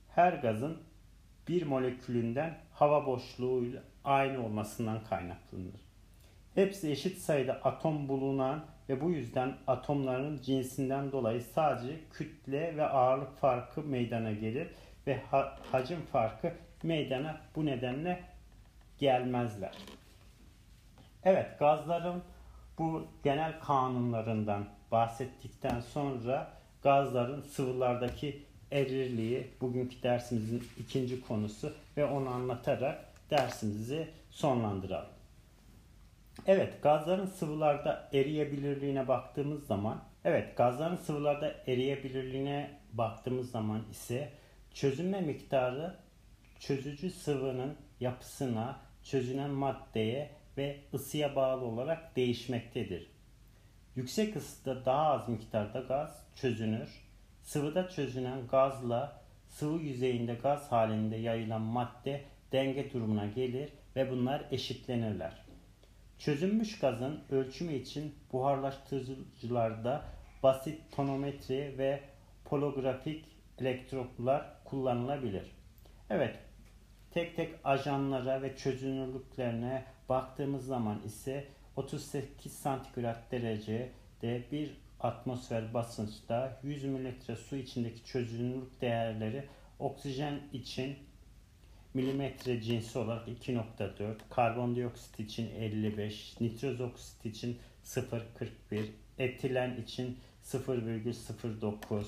her 0.09 0.33
gazın 0.33 0.77
bir 1.47 1.63
molekülünden 1.63 2.57
hava 2.71 3.05
boşluğuyla 3.05 3.83
aynı 4.03 4.45
olmasından 4.45 5.03
kaynaklanır. 5.03 5.81
Hepsi 6.55 6.91
eşit 6.91 7.17
sayıda 7.17 7.53
atom 7.53 8.09
bulunan 8.09 8.65
ve 8.89 9.01
bu 9.01 9.11
yüzden 9.11 9.57
atomların 9.67 10.41
cinsinden 10.41 11.11
dolayı 11.11 11.41
sadece 11.41 11.99
kütle 12.13 12.77
ve 12.77 12.85
ağırlık 12.85 13.37
farkı 13.37 13.81
meydana 13.81 14.31
gelir 14.31 14.67
ve 15.07 15.21
ha 15.31 15.57
hacim 15.71 16.01
farkı 16.01 16.53
meydana 16.83 17.41
bu 17.55 17.65
nedenle 17.65 18.23
gelmezler. 18.99 19.77
Evet 21.23 21.59
gazların 21.59 22.23
bu 22.77 23.07
genel 23.23 23.59
kanunlarından 23.59 24.65
bahsettikten 24.91 25.79
sonra 25.79 26.51
gazların 26.83 27.41
sıvılardaki 27.41 28.43
erirliği 28.71 29.51
bugünkü 29.61 30.03
dersimizin 30.03 30.63
ikinci 30.79 31.21
konusu 31.21 31.73
ve 31.97 32.05
onu 32.05 32.29
anlatarak 32.29 33.05
dersimizi 33.29 34.09
sonlandıralım. 34.29 35.12
Evet, 36.47 36.83
gazların 36.83 37.25
sıvılarda 37.25 38.09
eriyebilirliğine 38.13 39.07
baktığımız 39.07 39.67
zaman, 39.67 40.03
evet 40.25 40.57
gazların 40.57 40.95
sıvılarda 40.95 41.55
eriyebilirliğine 41.67 42.79
baktığımız 42.93 43.51
zaman 43.51 43.83
ise 43.91 44.29
çözünme 44.73 45.21
miktarı 45.21 45.95
çözücü 46.59 47.09
sıvının 47.09 47.75
yapısına, 47.99 48.79
çözünen 49.03 49.49
maddeye 49.49 50.31
ve 50.57 50.77
ısıya 50.93 51.35
bağlı 51.35 51.65
olarak 51.65 52.15
değişmektedir. 52.15 53.11
Yüksek 53.95 54.35
ısıda 54.35 54.85
daha 54.85 55.07
az 55.07 55.29
miktarda 55.29 55.79
gaz 55.79 56.25
çözünür. 56.35 56.89
Sıvıda 57.41 57.89
çözünen 57.89 58.47
gazla 58.47 59.21
sıvı 59.49 59.79
yüzeyinde 59.79 60.33
gaz 60.33 60.71
halinde 60.71 61.15
yayılan 61.15 61.61
madde 61.61 62.21
denge 62.51 62.93
durumuna 62.93 63.25
gelir 63.25 63.69
ve 63.95 64.11
bunlar 64.11 64.45
eşitlenirler. 64.51 65.42
Çözünmüş 66.23 66.79
gazın 66.79 67.19
ölçümü 67.29 67.73
için 67.73 68.15
buharlaştırıcılarda 68.31 70.05
basit 70.43 70.91
tonometri 70.91 71.75
ve 71.77 72.01
polografik 72.45 73.25
elektroplar 73.59 74.63
kullanılabilir. 74.65 75.51
Evet, 76.09 76.39
tek 77.11 77.35
tek 77.35 77.55
ajanlara 77.63 78.41
ve 78.41 78.55
çözünürlüklerine 78.55 79.85
baktığımız 80.09 80.65
zaman 80.65 81.01
ise 81.05 81.47
38 81.75 82.53
santigrat 82.53 83.31
derecede 83.31 84.43
bir 84.51 84.77
atmosfer 84.99 85.73
basınçta 85.73 86.59
100 86.63 86.83
mililitre 86.83 87.35
su 87.35 87.55
içindeki 87.55 88.05
çözünürlük 88.05 88.81
değerleri 88.81 89.47
oksijen 89.79 90.39
için 90.53 90.97
milimetre 91.93 92.61
cinsi 92.61 92.99
olarak 92.99 93.27
2.4, 93.27 94.15
karbondioksit 94.29 95.19
için 95.19 95.49
55, 95.55 96.41
nitroz 96.41 96.81
oksit 96.81 97.25
için 97.25 97.57
0.41, 97.83 98.85
etilen 99.17 99.81
için 99.81 100.17
0,09, 100.43 102.03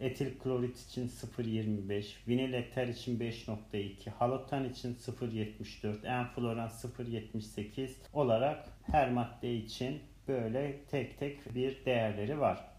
etil 0.00 0.38
klorit 0.38 0.88
için 0.88 1.08
0.25, 1.08 2.04
vinil 2.28 2.52
eter 2.52 2.88
için 2.88 3.18
5.2, 3.18 4.10
halotan 4.10 4.68
için 4.68 4.94
0.74, 4.94 6.06
enfloran 6.06 6.68
0.78 6.68 7.90
olarak 8.12 8.68
her 8.82 9.10
madde 9.10 9.54
için 9.54 10.00
böyle 10.28 10.80
tek 10.90 11.18
tek 11.18 11.54
bir 11.54 11.84
değerleri 11.84 12.40
var. 12.40 12.69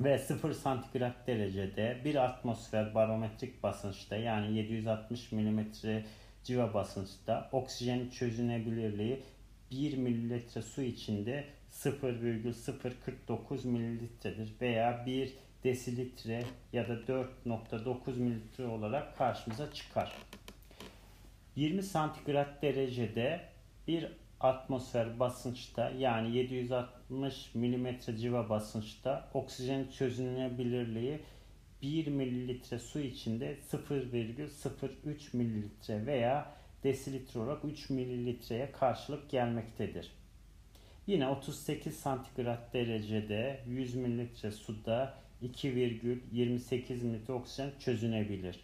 Ve 0.00 0.18
0 0.18 0.52
santigrat 0.52 1.26
derecede 1.26 2.00
bir 2.04 2.14
atmosfer 2.14 2.94
barometrik 2.94 3.62
basınçta 3.62 4.16
yani 4.16 4.56
760 4.56 5.32
mm 5.32 5.60
civa 6.44 6.74
basınçta 6.74 7.48
oksijen 7.52 8.08
çözünebilirliği 8.08 9.22
1 9.70 9.96
mililitre 9.96 10.62
su 10.62 10.82
içinde 10.82 11.44
0,049 11.70 13.64
mililitredir 13.64 14.52
veya 14.60 15.06
1 15.06 15.34
desilitre 15.64 16.44
ya 16.72 16.88
da 16.88 16.94
4.9 16.94 18.16
mililitre 18.16 18.66
olarak 18.66 19.18
karşımıza 19.18 19.72
çıkar. 19.72 20.12
20 21.56 21.82
santigrat 21.82 22.62
derecede 22.62 23.40
bir 23.88 24.12
atmosfer 24.40 25.20
basınçta 25.20 25.90
yani 25.90 26.36
760 26.36 26.93
mm 27.10 28.16
civa 28.18 28.48
basınçta 28.48 29.30
oksijen 29.34 29.86
çözünebilirliği 29.98 31.20
1 31.82 32.06
mililitre 32.06 32.78
su 32.78 33.00
içinde 33.00 33.56
0,03 33.72 35.36
mililitre 35.36 36.06
veya 36.06 36.54
desilitre 36.84 37.40
olarak 37.40 37.64
3 37.64 37.90
mililitreye 37.90 38.72
karşılık 38.72 39.30
gelmektedir. 39.30 40.12
Yine 41.06 41.28
38 41.28 41.96
santigrat 41.96 42.74
derecede 42.74 43.60
100 43.68 43.94
mililitre 43.94 44.50
suda 44.50 45.14
2,28 45.42 47.04
mililitre 47.04 47.32
oksijen 47.32 47.70
çözünebilir. 47.78 48.60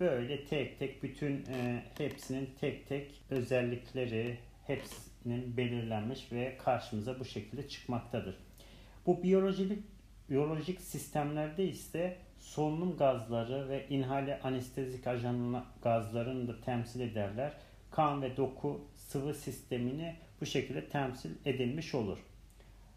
Böyle 0.00 0.44
tek 0.44 0.78
tek 0.78 1.02
bütün 1.02 1.32
e, 1.32 1.84
hepsinin 1.98 2.50
tek 2.60 2.88
tek 2.88 3.22
özellikleri 3.30 4.38
hepsinin 4.66 5.09
belirlenmiş 5.26 6.32
ve 6.32 6.56
karşımıza 6.64 7.20
bu 7.20 7.24
şekilde 7.24 7.68
çıkmaktadır. 7.68 8.36
Bu 9.06 9.22
biyolojik 9.22 9.72
biyolojik 10.30 10.80
sistemlerde 10.80 11.64
ise 11.68 12.16
solunum 12.38 12.96
gazları 12.96 13.68
ve 13.68 13.88
inhale 13.88 14.40
anestezik 14.40 15.06
ajan 15.06 15.64
gazlarını 15.82 16.48
da 16.48 16.60
temsil 16.60 17.00
ederler. 17.00 17.52
Kan 17.90 18.22
ve 18.22 18.36
doku 18.36 18.80
sıvı 18.96 19.34
sistemini 19.34 20.16
bu 20.40 20.46
şekilde 20.46 20.88
temsil 20.88 21.30
edilmiş 21.44 21.94
olur. 21.94 22.18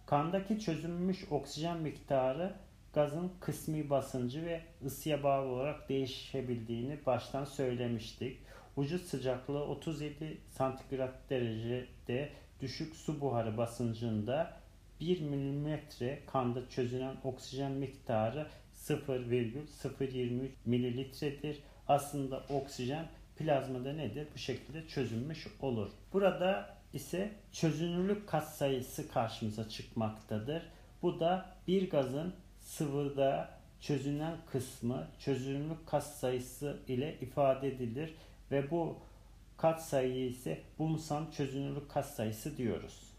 Kandaki 0.05 0.59
çözülmüş 0.59 1.25
oksijen 1.31 1.77
miktarı 1.77 2.53
gazın 2.93 3.31
kısmi 3.39 3.89
basıncı 3.89 4.45
ve 4.45 4.61
ısıya 4.85 5.23
bağlı 5.23 5.47
olarak 5.47 5.89
değişebildiğini 5.89 7.05
baştan 7.05 7.45
söylemiştik. 7.45 8.37
Vücut 8.77 9.05
sıcaklığı 9.05 9.63
37 9.63 10.37
santigrat 10.49 11.29
derecede 11.29 12.29
düşük 12.61 12.95
su 12.95 13.21
buharı 13.21 13.57
basıncında 13.57 14.53
1 14.99 15.21
mm 15.21 15.79
kanda 16.27 16.69
çözünen 16.69 17.15
oksijen 17.23 17.71
miktarı 17.71 18.47
0,023 18.73 20.51
mililitredir. 20.65 21.59
Aslında 21.87 22.43
oksijen 22.49 23.05
plazmada 23.37 23.93
nedir? 23.93 24.27
Bu 24.33 24.37
şekilde 24.37 24.87
çözülmüş 24.87 25.47
olur. 25.61 25.89
Burada 26.13 26.77
ise 26.93 27.31
çözünürlük 27.51 28.27
katsayısı 28.27 29.11
karşımıza 29.11 29.69
çıkmaktadır. 29.69 30.63
Bu 31.01 31.19
da 31.19 31.45
bir 31.67 31.89
gazın 31.89 32.33
sıvıda 32.59 33.49
çözünen 33.81 34.37
kısmı 34.51 35.07
çözünürlük 35.19 35.87
katsayısı 35.87 36.77
ile 36.87 37.17
ifade 37.21 37.67
edilir 37.67 38.13
ve 38.53 38.71
bu 38.71 38.97
katsayıyı 39.57 40.27
ise 40.27 40.61
Bunsan 40.79 41.31
çözünürlük 41.31 41.89
katsayısı 41.89 42.57
diyoruz. 42.57 43.13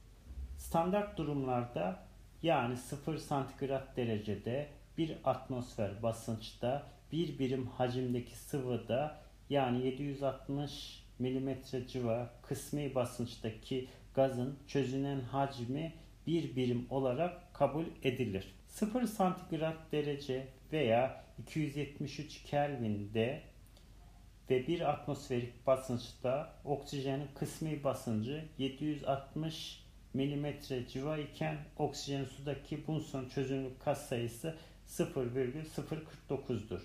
Standart 0.56 1.18
durumlarda 1.18 2.06
yani 2.42 2.76
0 2.76 3.18
santigrat 3.18 3.96
derecede 3.96 4.68
bir 4.98 5.16
atmosfer 5.24 6.02
basınçta 6.02 6.86
bir 7.12 7.38
birim 7.38 7.66
hacimdeki 7.66 8.36
sıvıda 8.36 9.20
yani 9.50 9.86
760 9.86 11.04
mm 11.18 11.50
civa 11.88 12.30
kısmi 12.42 12.94
basınçtaki 12.94 13.88
gazın 14.14 14.58
çözünen 14.66 15.20
hacmi 15.20 15.92
bir 16.26 16.56
birim 16.56 16.86
olarak 16.90 17.54
kabul 17.54 17.84
edilir. 18.02 18.54
0 18.68 19.06
santigrat 19.06 19.92
derece 19.92 20.48
veya 20.72 21.24
273 21.38 22.42
Kelvin'de 22.42 23.42
ve 24.50 24.66
bir 24.66 24.90
atmosferik 24.90 25.66
basınçta 25.66 26.52
oksijenin 26.64 27.28
kısmi 27.34 27.84
basıncı 27.84 28.44
760 28.58 29.84
mm 30.14 30.46
civa 30.88 31.18
iken 31.18 31.56
oksijenin 31.78 32.24
sudaki 32.24 32.86
Bunsen 32.86 33.28
çözünürlük 33.28 33.80
katsayısı 33.80 34.54
0,049'dur. 34.88 36.80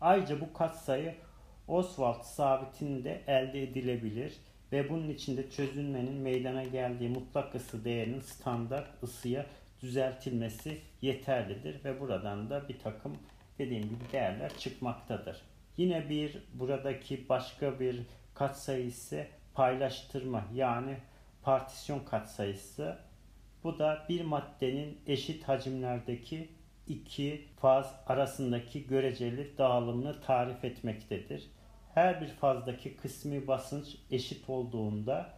Ayrıca 0.00 0.40
bu 0.40 0.52
katsayı 0.52 1.14
Oswald 1.68 2.22
sabitinde 2.22 3.22
elde 3.26 3.62
edilebilir 3.62 4.36
ve 4.72 4.90
bunun 4.90 5.08
içinde 5.08 5.50
çözünmenin 5.50 6.14
meydana 6.14 6.64
geldiği 6.64 7.08
mutlak 7.08 7.54
ısı 7.54 7.84
değerinin 7.84 8.20
standart 8.20 9.02
ısıya 9.02 9.46
düzeltilmesi 9.82 10.80
yeterlidir 11.02 11.84
ve 11.84 12.00
buradan 12.00 12.50
da 12.50 12.68
bir 12.68 12.78
takım 12.78 13.16
dediğim 13.58 13.82
gibi 13.82 14.12
değerler 14.12 14.58
çıkmaktadır. 14.58 15.42
Yine 15.76 16.08
bir 16.08 16.42
buradaki 16.54 17.28
başka 17.28 17.80
bir 17.80 18.02
katsayı 18.34 18.86
ise 18.86 19.28
paylaştırma 19.54 20.44
yani 20.54 20.96
partisyon 21.42 22.00
katsayısı. 22.00 22.98
Bu 23.64 23.78
da 23.78 24.06
bir 24.08 24.24
maddenin 24.24 24.98
eşit 25.06 25.48
hacimlerdeki 25.48 26.48
iki 26.88 27.44
faz 27.60 27.94
arasındaki 28.06 28.86
göreceli 28.86 29.58
dağılımını 29.58 30.20
tarif 30.20 30.64
etmektedir. 30.64 31.50
Her 31.94 32.20
bir 32.20 32.28
fazdaki 32.28 32.96
kısmi 32.96 33.46
basınç 33.46 33.96
eşit 34.10 34.50
olduğunda 34.50 35.30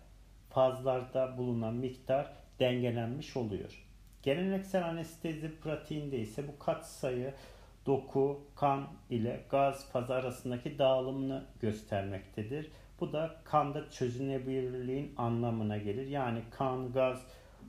fazlarda 0.51 1.39
bulunan 1.39 1.75
miktar 1.75 2.33
dengelenmiş 2.61 3.37
oluyor. 3.37 3.85
Geleneksel 4.23 4.89
anestezi 4.89 5.61
pratiğinde 5.61 6.19
ise 6.19 6.49
bu 6.49 6.59
katsayı 6.59 7.35
doku, 7.89 8.41
kan 8.57 8.89
ile 9.11 9.45
gaz 9.51 9.93
fazı 9.93 10.15
arasındaki 10.15 10.79
dağılımını 10.79 11.45
göstermektedir. 11.61 12.71
Bu 13.01 13.13
da 13.13 13.41
kanda 13.45 13.91
çözünebilirliğin 13.91 15.15
anlamına 15.17 15.79
gelir. 15.79 16.07
Yani 16.07 16.43
kan, 16.51 16.93
gaz, 16.93 17.27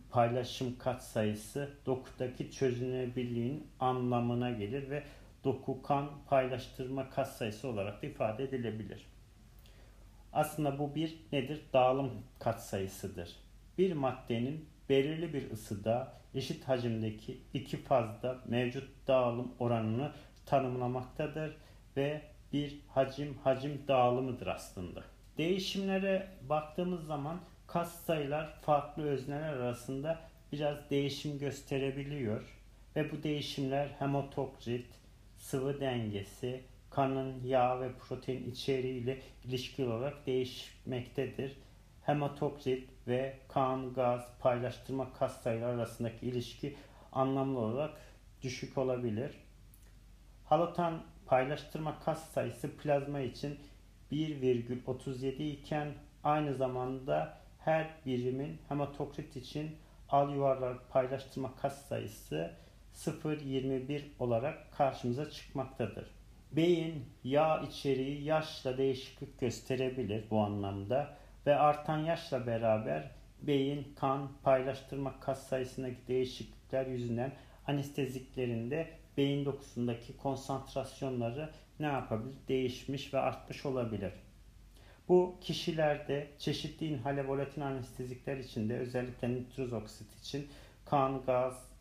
paylaşım 0.10 0.78
katsayısı 0.78 1.70
dokudaki 1.86 2.52
çözünebilirliğin 2.52 3.68
anlamına 3.80 4.52
gelir 4.52 4.90
ve 4.90 5.04
doku 5.44 5.82
kan 5.82 6.10
paylaştırma 6.28 7.10
katsayısı 7.10 7.68
olarak 7.68 8.02
da 8.02 8.08
ifade 8.08 8.44
edilebilir. 8.44 9.06
Aslında 10.34 10.80
bu 10.80 10.96
bir 10.96 11.20
nedir? 11.32 11.62
Dağılım 11.74 12.12
katsayısıdır. 12.40 13.36
Bir 13.78 13.94
maddenin 13.94 14.70
belirli 14.90 15.34
bir 15.34 15.52
ısıda 15.52 16.14
eşit 16.36 16.64
hacimdeki 16.64 17.38
iki 17.54 17.78
fazda 17.78 18.38
mevcut 18.48 19.08
dağılım 19.08 19.52
oranını 19.60 20.12
tanımlamaktadır 20.46 21.58
ve 21.98 22.22
bir 22.54 22.80
hacim 22.88 23.38
hacim 23.38 23.82
dağılımıdır 23.88 24.48
aslında. 24.48 25.04
Değişimlere 25.38 26.28
baktığımız 26.50 27.06
zaman 27.06 27.40
kas 27.68 28.06
sayılar 28.06 28.60
farklı 28.62 29.04
özneler 29.04 29.54
arasında 29.54 30.20
biraz 30.52 30.90
değişim 30.90 31.40
gösterebiliyor 31.40 32.60
ve 32.96 33.12
bu 33.12 33.24
değişimler 33.24 33.88
hematokrit, 33.88 34.88
sıvı 35.36 35.80
dengesi, 35.80 36.64
kanın 36.90 37.44
yağ 37.44 37.82
ve 37.82 37.92
protein 37.94 38.52
içeriği 38.52 39.04
ile 39.04 39.20
ilişkili 39.46 39.88
olarak 39.88 40.26
değişmektedir. 40.26 41.58
Hematokrit 42.10 42.90
ve 43.08 43.40
kan, 43.48 43.94
gaz, 43.94 44.28
paylaştırma 44.40 45.14
kas 45.14 45.42
sayıları 45.42 45.76
arasındaki 45.76 46.26
ilişki 46.26 46.76
anlamlı 47.12 47.60
olarak 47.60 47.92
düşük 48.42 48.78
olabilir. 48.78 49.32
Halotan 50.46 51.02
paylaştırma 51.26 52.00
kas 52.00 52.32
sayısı 52.32 52.78
plazma 52.78 53.20
için 53.20 53.60
1,37 54.12 55.44
iken 55.44 55.94
aynı 56.24 56.54
zamanda 56.54 57.38
her 57.60 57.88
birimin 58.06 58.58
hematokrit 58.68 59.36
için 59.36 59.76
al 60.10 60.34
yuvarlar 60.34 60.78
paylaştırma 60.90 61.56
kas 61.56 61.88
sayısı 61.88 62.52
0.21 62.96 64.02
olarak 64.20 64.72
karşımıza 64.72 65.30
çıkmaktadır. 65.30 66.08
Beyin 66.52 67.06
yağ 67.24 67.62
içeriği 67.62 68.24
yaşla 68.24 68.78
değişiklik 68.78 69.40
gösterebilir 69.40 70.24
bu 70.32 70.40
anlamda 70.40 71.20
ve 71.50 71.56
artan 71.56 71.98
yaşla 71.98 72.48
beraber 72.48 73.12
beyin, 73.42 73.94
kan, 73.96 74.32
paylaştırma 74.44 75.20
kas 75.20 75.48
sayısındaki 75.48 76.08
değişiklikler 76.08 76.86
yüzünden 76.86 77.32
anesteziklerinde 77.68 78.88
beyin 79.18 79.46
dokusundaki 79.46 80.18
konsantrasyonları 80.18 81.50
ne 81.80 81.86
yapabilir? 81.86 82.36
Değişmiş 82.48 83.14
ve 83.14 83.20
artmış 83.20 83.66
olabilir. 83.66 84.14
Bu 85.08 85.38
kişilerde 85.42 86.28
çeşitli 86.40 86.86
inhale 86.86 87.28
volatil 87.28 87.68
anestezikler 87.68 88.38
içinde 88.38 88.78
özellikle 88.78 89.30
nitroz 89.30 89.74
oksit 89.74 90.20
için 90.20 90.48
kan, 90.86 91.22
gaz, 91.26 91.72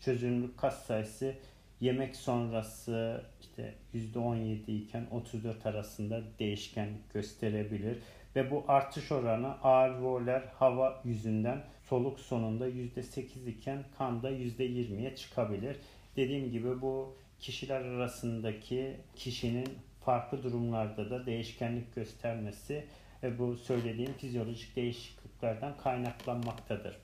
çözünürlük 0.00 0.58
kas 0.58 0.86
sayısı 0.86 1.34
yemek 1.80 2.16
sonrası 2.16 3.24
işte 3.40 3.74
%17 3.94 4.70
iken 4.70 5.06
34 5.10 5.66
arasında 5.66 6.22
değişken 6.38 6.88
gösterebilir 7.12 7.98
ve 8.36 8.50
bu 8.50 8.64
artış 8.68 9.12
oranı 9.12 9.62
alveoler 9.62 10.42
hava 10.58 11.00
yüzünden 11.04 11.64
soluk 11.82 12.20
sonunda 12.20 12.68
%8 12.68 13.48
iken 13.48 13.84
kanda 13.98 14.30
%20'ye 14.30 15.16
çıkabilir. 15.16 15.76
Dediğim 16.16 16.50
gibi 16.50 16.82
bu 16.82 17.16
kişiler 17.40 17.80
arasındaki 17.80 18.96
kişinin 19.16 19.68
farklı 20.04 20.42
durumlarda 20.42 21.10
da 21.10 21.26
değişkenlik 21.26 21.94
göstermesi 21.94 22.84
ve 23.22 23.38
bu 23.38 23.56
söylediğim 23.56 24.12
fizyolojik 24.12 24.76
değişikliklerden 24.76 25.76
kaynaklanmaktadır. 25.76 26.96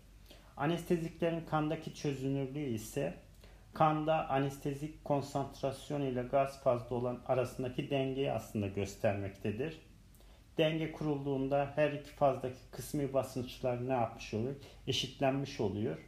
Anesteziklerin 0.56 1.44
kandaki 1.50 1.94
çözünürlüğü 1.94 2.74
ise 2.74 3.14
kanda 3.74 4.28
anestezik 4.28 5.04
konsantrasyon 5.04 6.00
ile 6.00 6.22
gaz 6.22 6.62
fazla 6.62 6.96
olan 6.96 7.20
arasındaki 7.26 7.90
dengeyi 7.90 8.32
aslında 8.32 8.66
göstermektedir. 8.66 9.89
Denge 10.60 10.92
kurulduğunda 10.92 11.72
her 11.74 11.92
iki 11.92 12.10
fazdaki 12.10 12.58
kısmi 12.70 13.12
basınçlar 13.12 13.88
ne 13.88 13.92
yapmış 13.92 14.34
oluyor? 14.34 14.54
Eşitlenmiş 14.86 15.60
oluyor. 15.60 15.98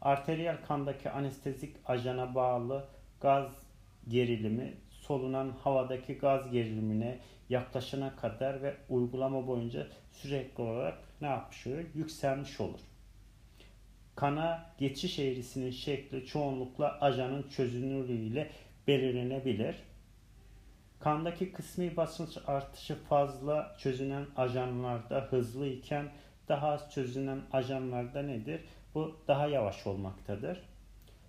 Arteriyel 0.00 0.56
kandaki 0.68 1.10
anestezik 1.10 1.76
ajana 1.86 2.34
bağlı 2.34 2.84
gaz 3.20 3.46
gerilimi 4.08 4.74
solunan 4.90 5.54
havadaki 5.64 6.14
gaz 6.14 6.50
gerilimine 6.50 7.18
yaklaşana 7.48 8.16
kadar 8.16 8.62
ve 8.62 8.74
uygulama 8.88 9.46
boyunca 9.46 9.86
sürekli 10.12 10.62
olarak 10.62 10.98
ne 11.20 11.26
yapmış 11.28 11.66
oluyor? 11.66 11.84
Yükselmiş 11.94 12.60
olur. 12.60 12.80
Kana 14.16 14.66
geçiş 14.78 15.18
eğrisinin 15.18 15.70
şekli 15.70 16.26
çoğunlukla 16.26 16.98
ajanın 17.00 17.48
çözünürlüğüyle 17.48 18.50
belirlenebilir. 18.86 19.76
Kandaki 21.04 21.52
kısmi 21.52 21.96
basınç 21.96 22.38
artışı 22.46 23.04
fazla 23.04 23.76
çözünen 23.78 24.26
ajanlarda 24.36 25.26
hızlı 25.30 25.66
iken 25.66 26.12
daha 26.48 26.68
az 26.68 26.92
çözünen 26.92 27.40
ajanlarda 27.52 28.22
nedir? 28.22 28.60
Bu 28.94 29.16
daha 29.28 29.46
yavaş 29.46 29.86
olmaktadır. 29.86 30.62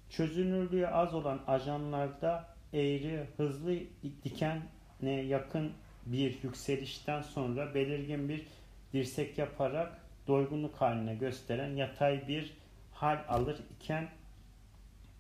Çözünürlüğü 0.10 0.88
az 0.88 1.14
olan 1.14 1.42
ajanlarda 1.48 2.46
eğri 2.74 3.28
hızlı 3.38 3.76
dikene 4.24 5.12
yakın 5.12 5.72
bir 6.06 6.44
yükselişten 6.44 7.22
sonra 7.22 7.74
belirgin 7.76 8.30
bir 8.30 8.48
dirsek 8.94 9.38
yaparak 9.38 10.02
doygunluk 10.28 10.76
haline 10.76 11.16
gösteren 11.16 11.76
yatay 11.76 12.28
bir 12.28 12.58
hal 12.92 13.20
alır 13.28 13.58
iken 13.76 14.10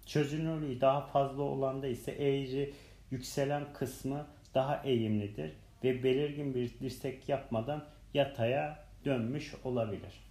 çözünürlüğü 0.05 0.81
daha 0.81 1.01
fazla 1.01 1.43
olanda 1.43 1.87
ise 1.87 2.11
eğri 2.11 2.73
yükselen 3.11 3.63
kısmı 3.73 4.25
daha 4.55 4.81
eğimlidir 4.83 5.51
ve 5.83 6.03
belirgin 6.03 6.55
bir 6.55 6.79
dirsek 6.79 7.29
yapmadan 7.29 7.83
yataya 8.13 8.79
dönmüş 9.05 9.55
olabilir. 9.63 10.25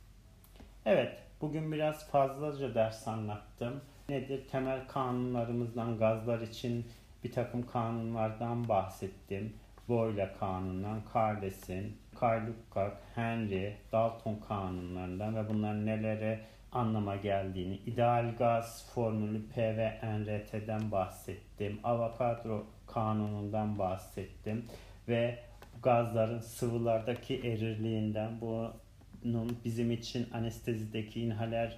Evet, 0.87 1.13
bugün 1.41 1.73
biraz 1.73 2.11
fazlaca 2.11 2.75
ders 2.75 3.09
anlattım. 3.09 3.81
Nedir? 4.09 4.49
Temel 4.49 4.89
kanunlarımızdan 4.89 5.99
gazlar 5.99 6.41
için 6.41 6.87
bir 7.25 7.33
takım 7.33 7.67
kanunlardan 7.67 8.69
bahsettim. 8.69 9.53
Boyle 9.89 10.33
kanunundan, 10.41 11.03
Carles'in, 11.15 11.97
Karl 12.21 12.47
Luckach, 12.47 12.95
Henry, 13.15 13.77
Dalton 13.93 14.41
kanunlarından 14.49 15.37
ve 15.37 15.49
bunların 15.49 15.87
nelere 15.87 16.41
anlama 16.73 17.17
geldiğini, 17.17 17.75
ideal 17.75 18.35
gaz 18.39 18.93
formülü 18.95 19.49
P 19.49 19.77
ve 19.77 20.01
NRT'den 20.03 20.91
bahsettim. 20.91 21.81
Avogadro 21.85 22.67
kanunundan 22.95 23.79
bahsettim 23.79 24.65
ve 25.09 25.39
gazların 25.83 26.41
sıvılardaki 26.41 27.35
erirliğinden 27.35 28.41
bunun 28.41 29.59
bizim 29.65 29.93
için 29.93 30.29
anestezideki 30.33 31.21
inhaler 31.21 31.77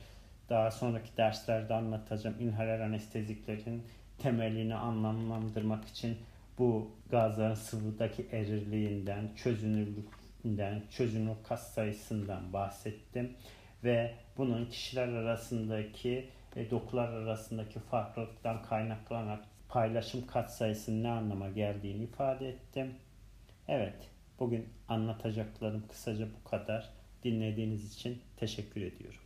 daha 0.49 0.71
sonraki 0.71 1.17
derslerde 1.17 1.75
anlatacağım. 1.75 2.37
İnhaler 2.41 2.81
anesteziklerin 2.81 3.83
temelini 4.19 4.75
anlamlandırmak 4.75 5.85
için 5.85 6.17
bu 6.59 6.91
gazların 7.11 7.55
sıvıdaki 7.55 8.27
erirliğinden, 8.33 9.29
çözünürlüğünden, 9.37 10.83
çözünür 10.91 11.35
kas 11.49 11.75
sayısından 11.75 12.53
bahsettim 12.53 13.33
ve 13.85 14.15
bunun 14.37 14.67
kişiler 14.67 15.09
arasındaki 15.09 16.29
e, 16.57 16.71
dokular 16.71 17.09
arasındaki 17.09 17.79
farklılıktan 17.81 18.63
kaynaklanan 18.63 19.41
paylaşım 19.77 20.27
katsayısının 20.27 21.03
ne 21.03 21.11
anlama 21.11 21.49
geldiğini 21.49 22.03
ifade 22.03 22.49
ettim. 22.49 22.95
Evet, 23.69 24.09
bugün 24.41 24.69
anlatacaklarım 24.89 25.89
kısaca 25.89 26.29
bu 26.41 26.51
kadar. 26.51 26.91
Dinlediğiniz 27.25 27.95
için 27.95 28.23
teşekkür 28.37 28.83
ediyorum. 28.83 29.21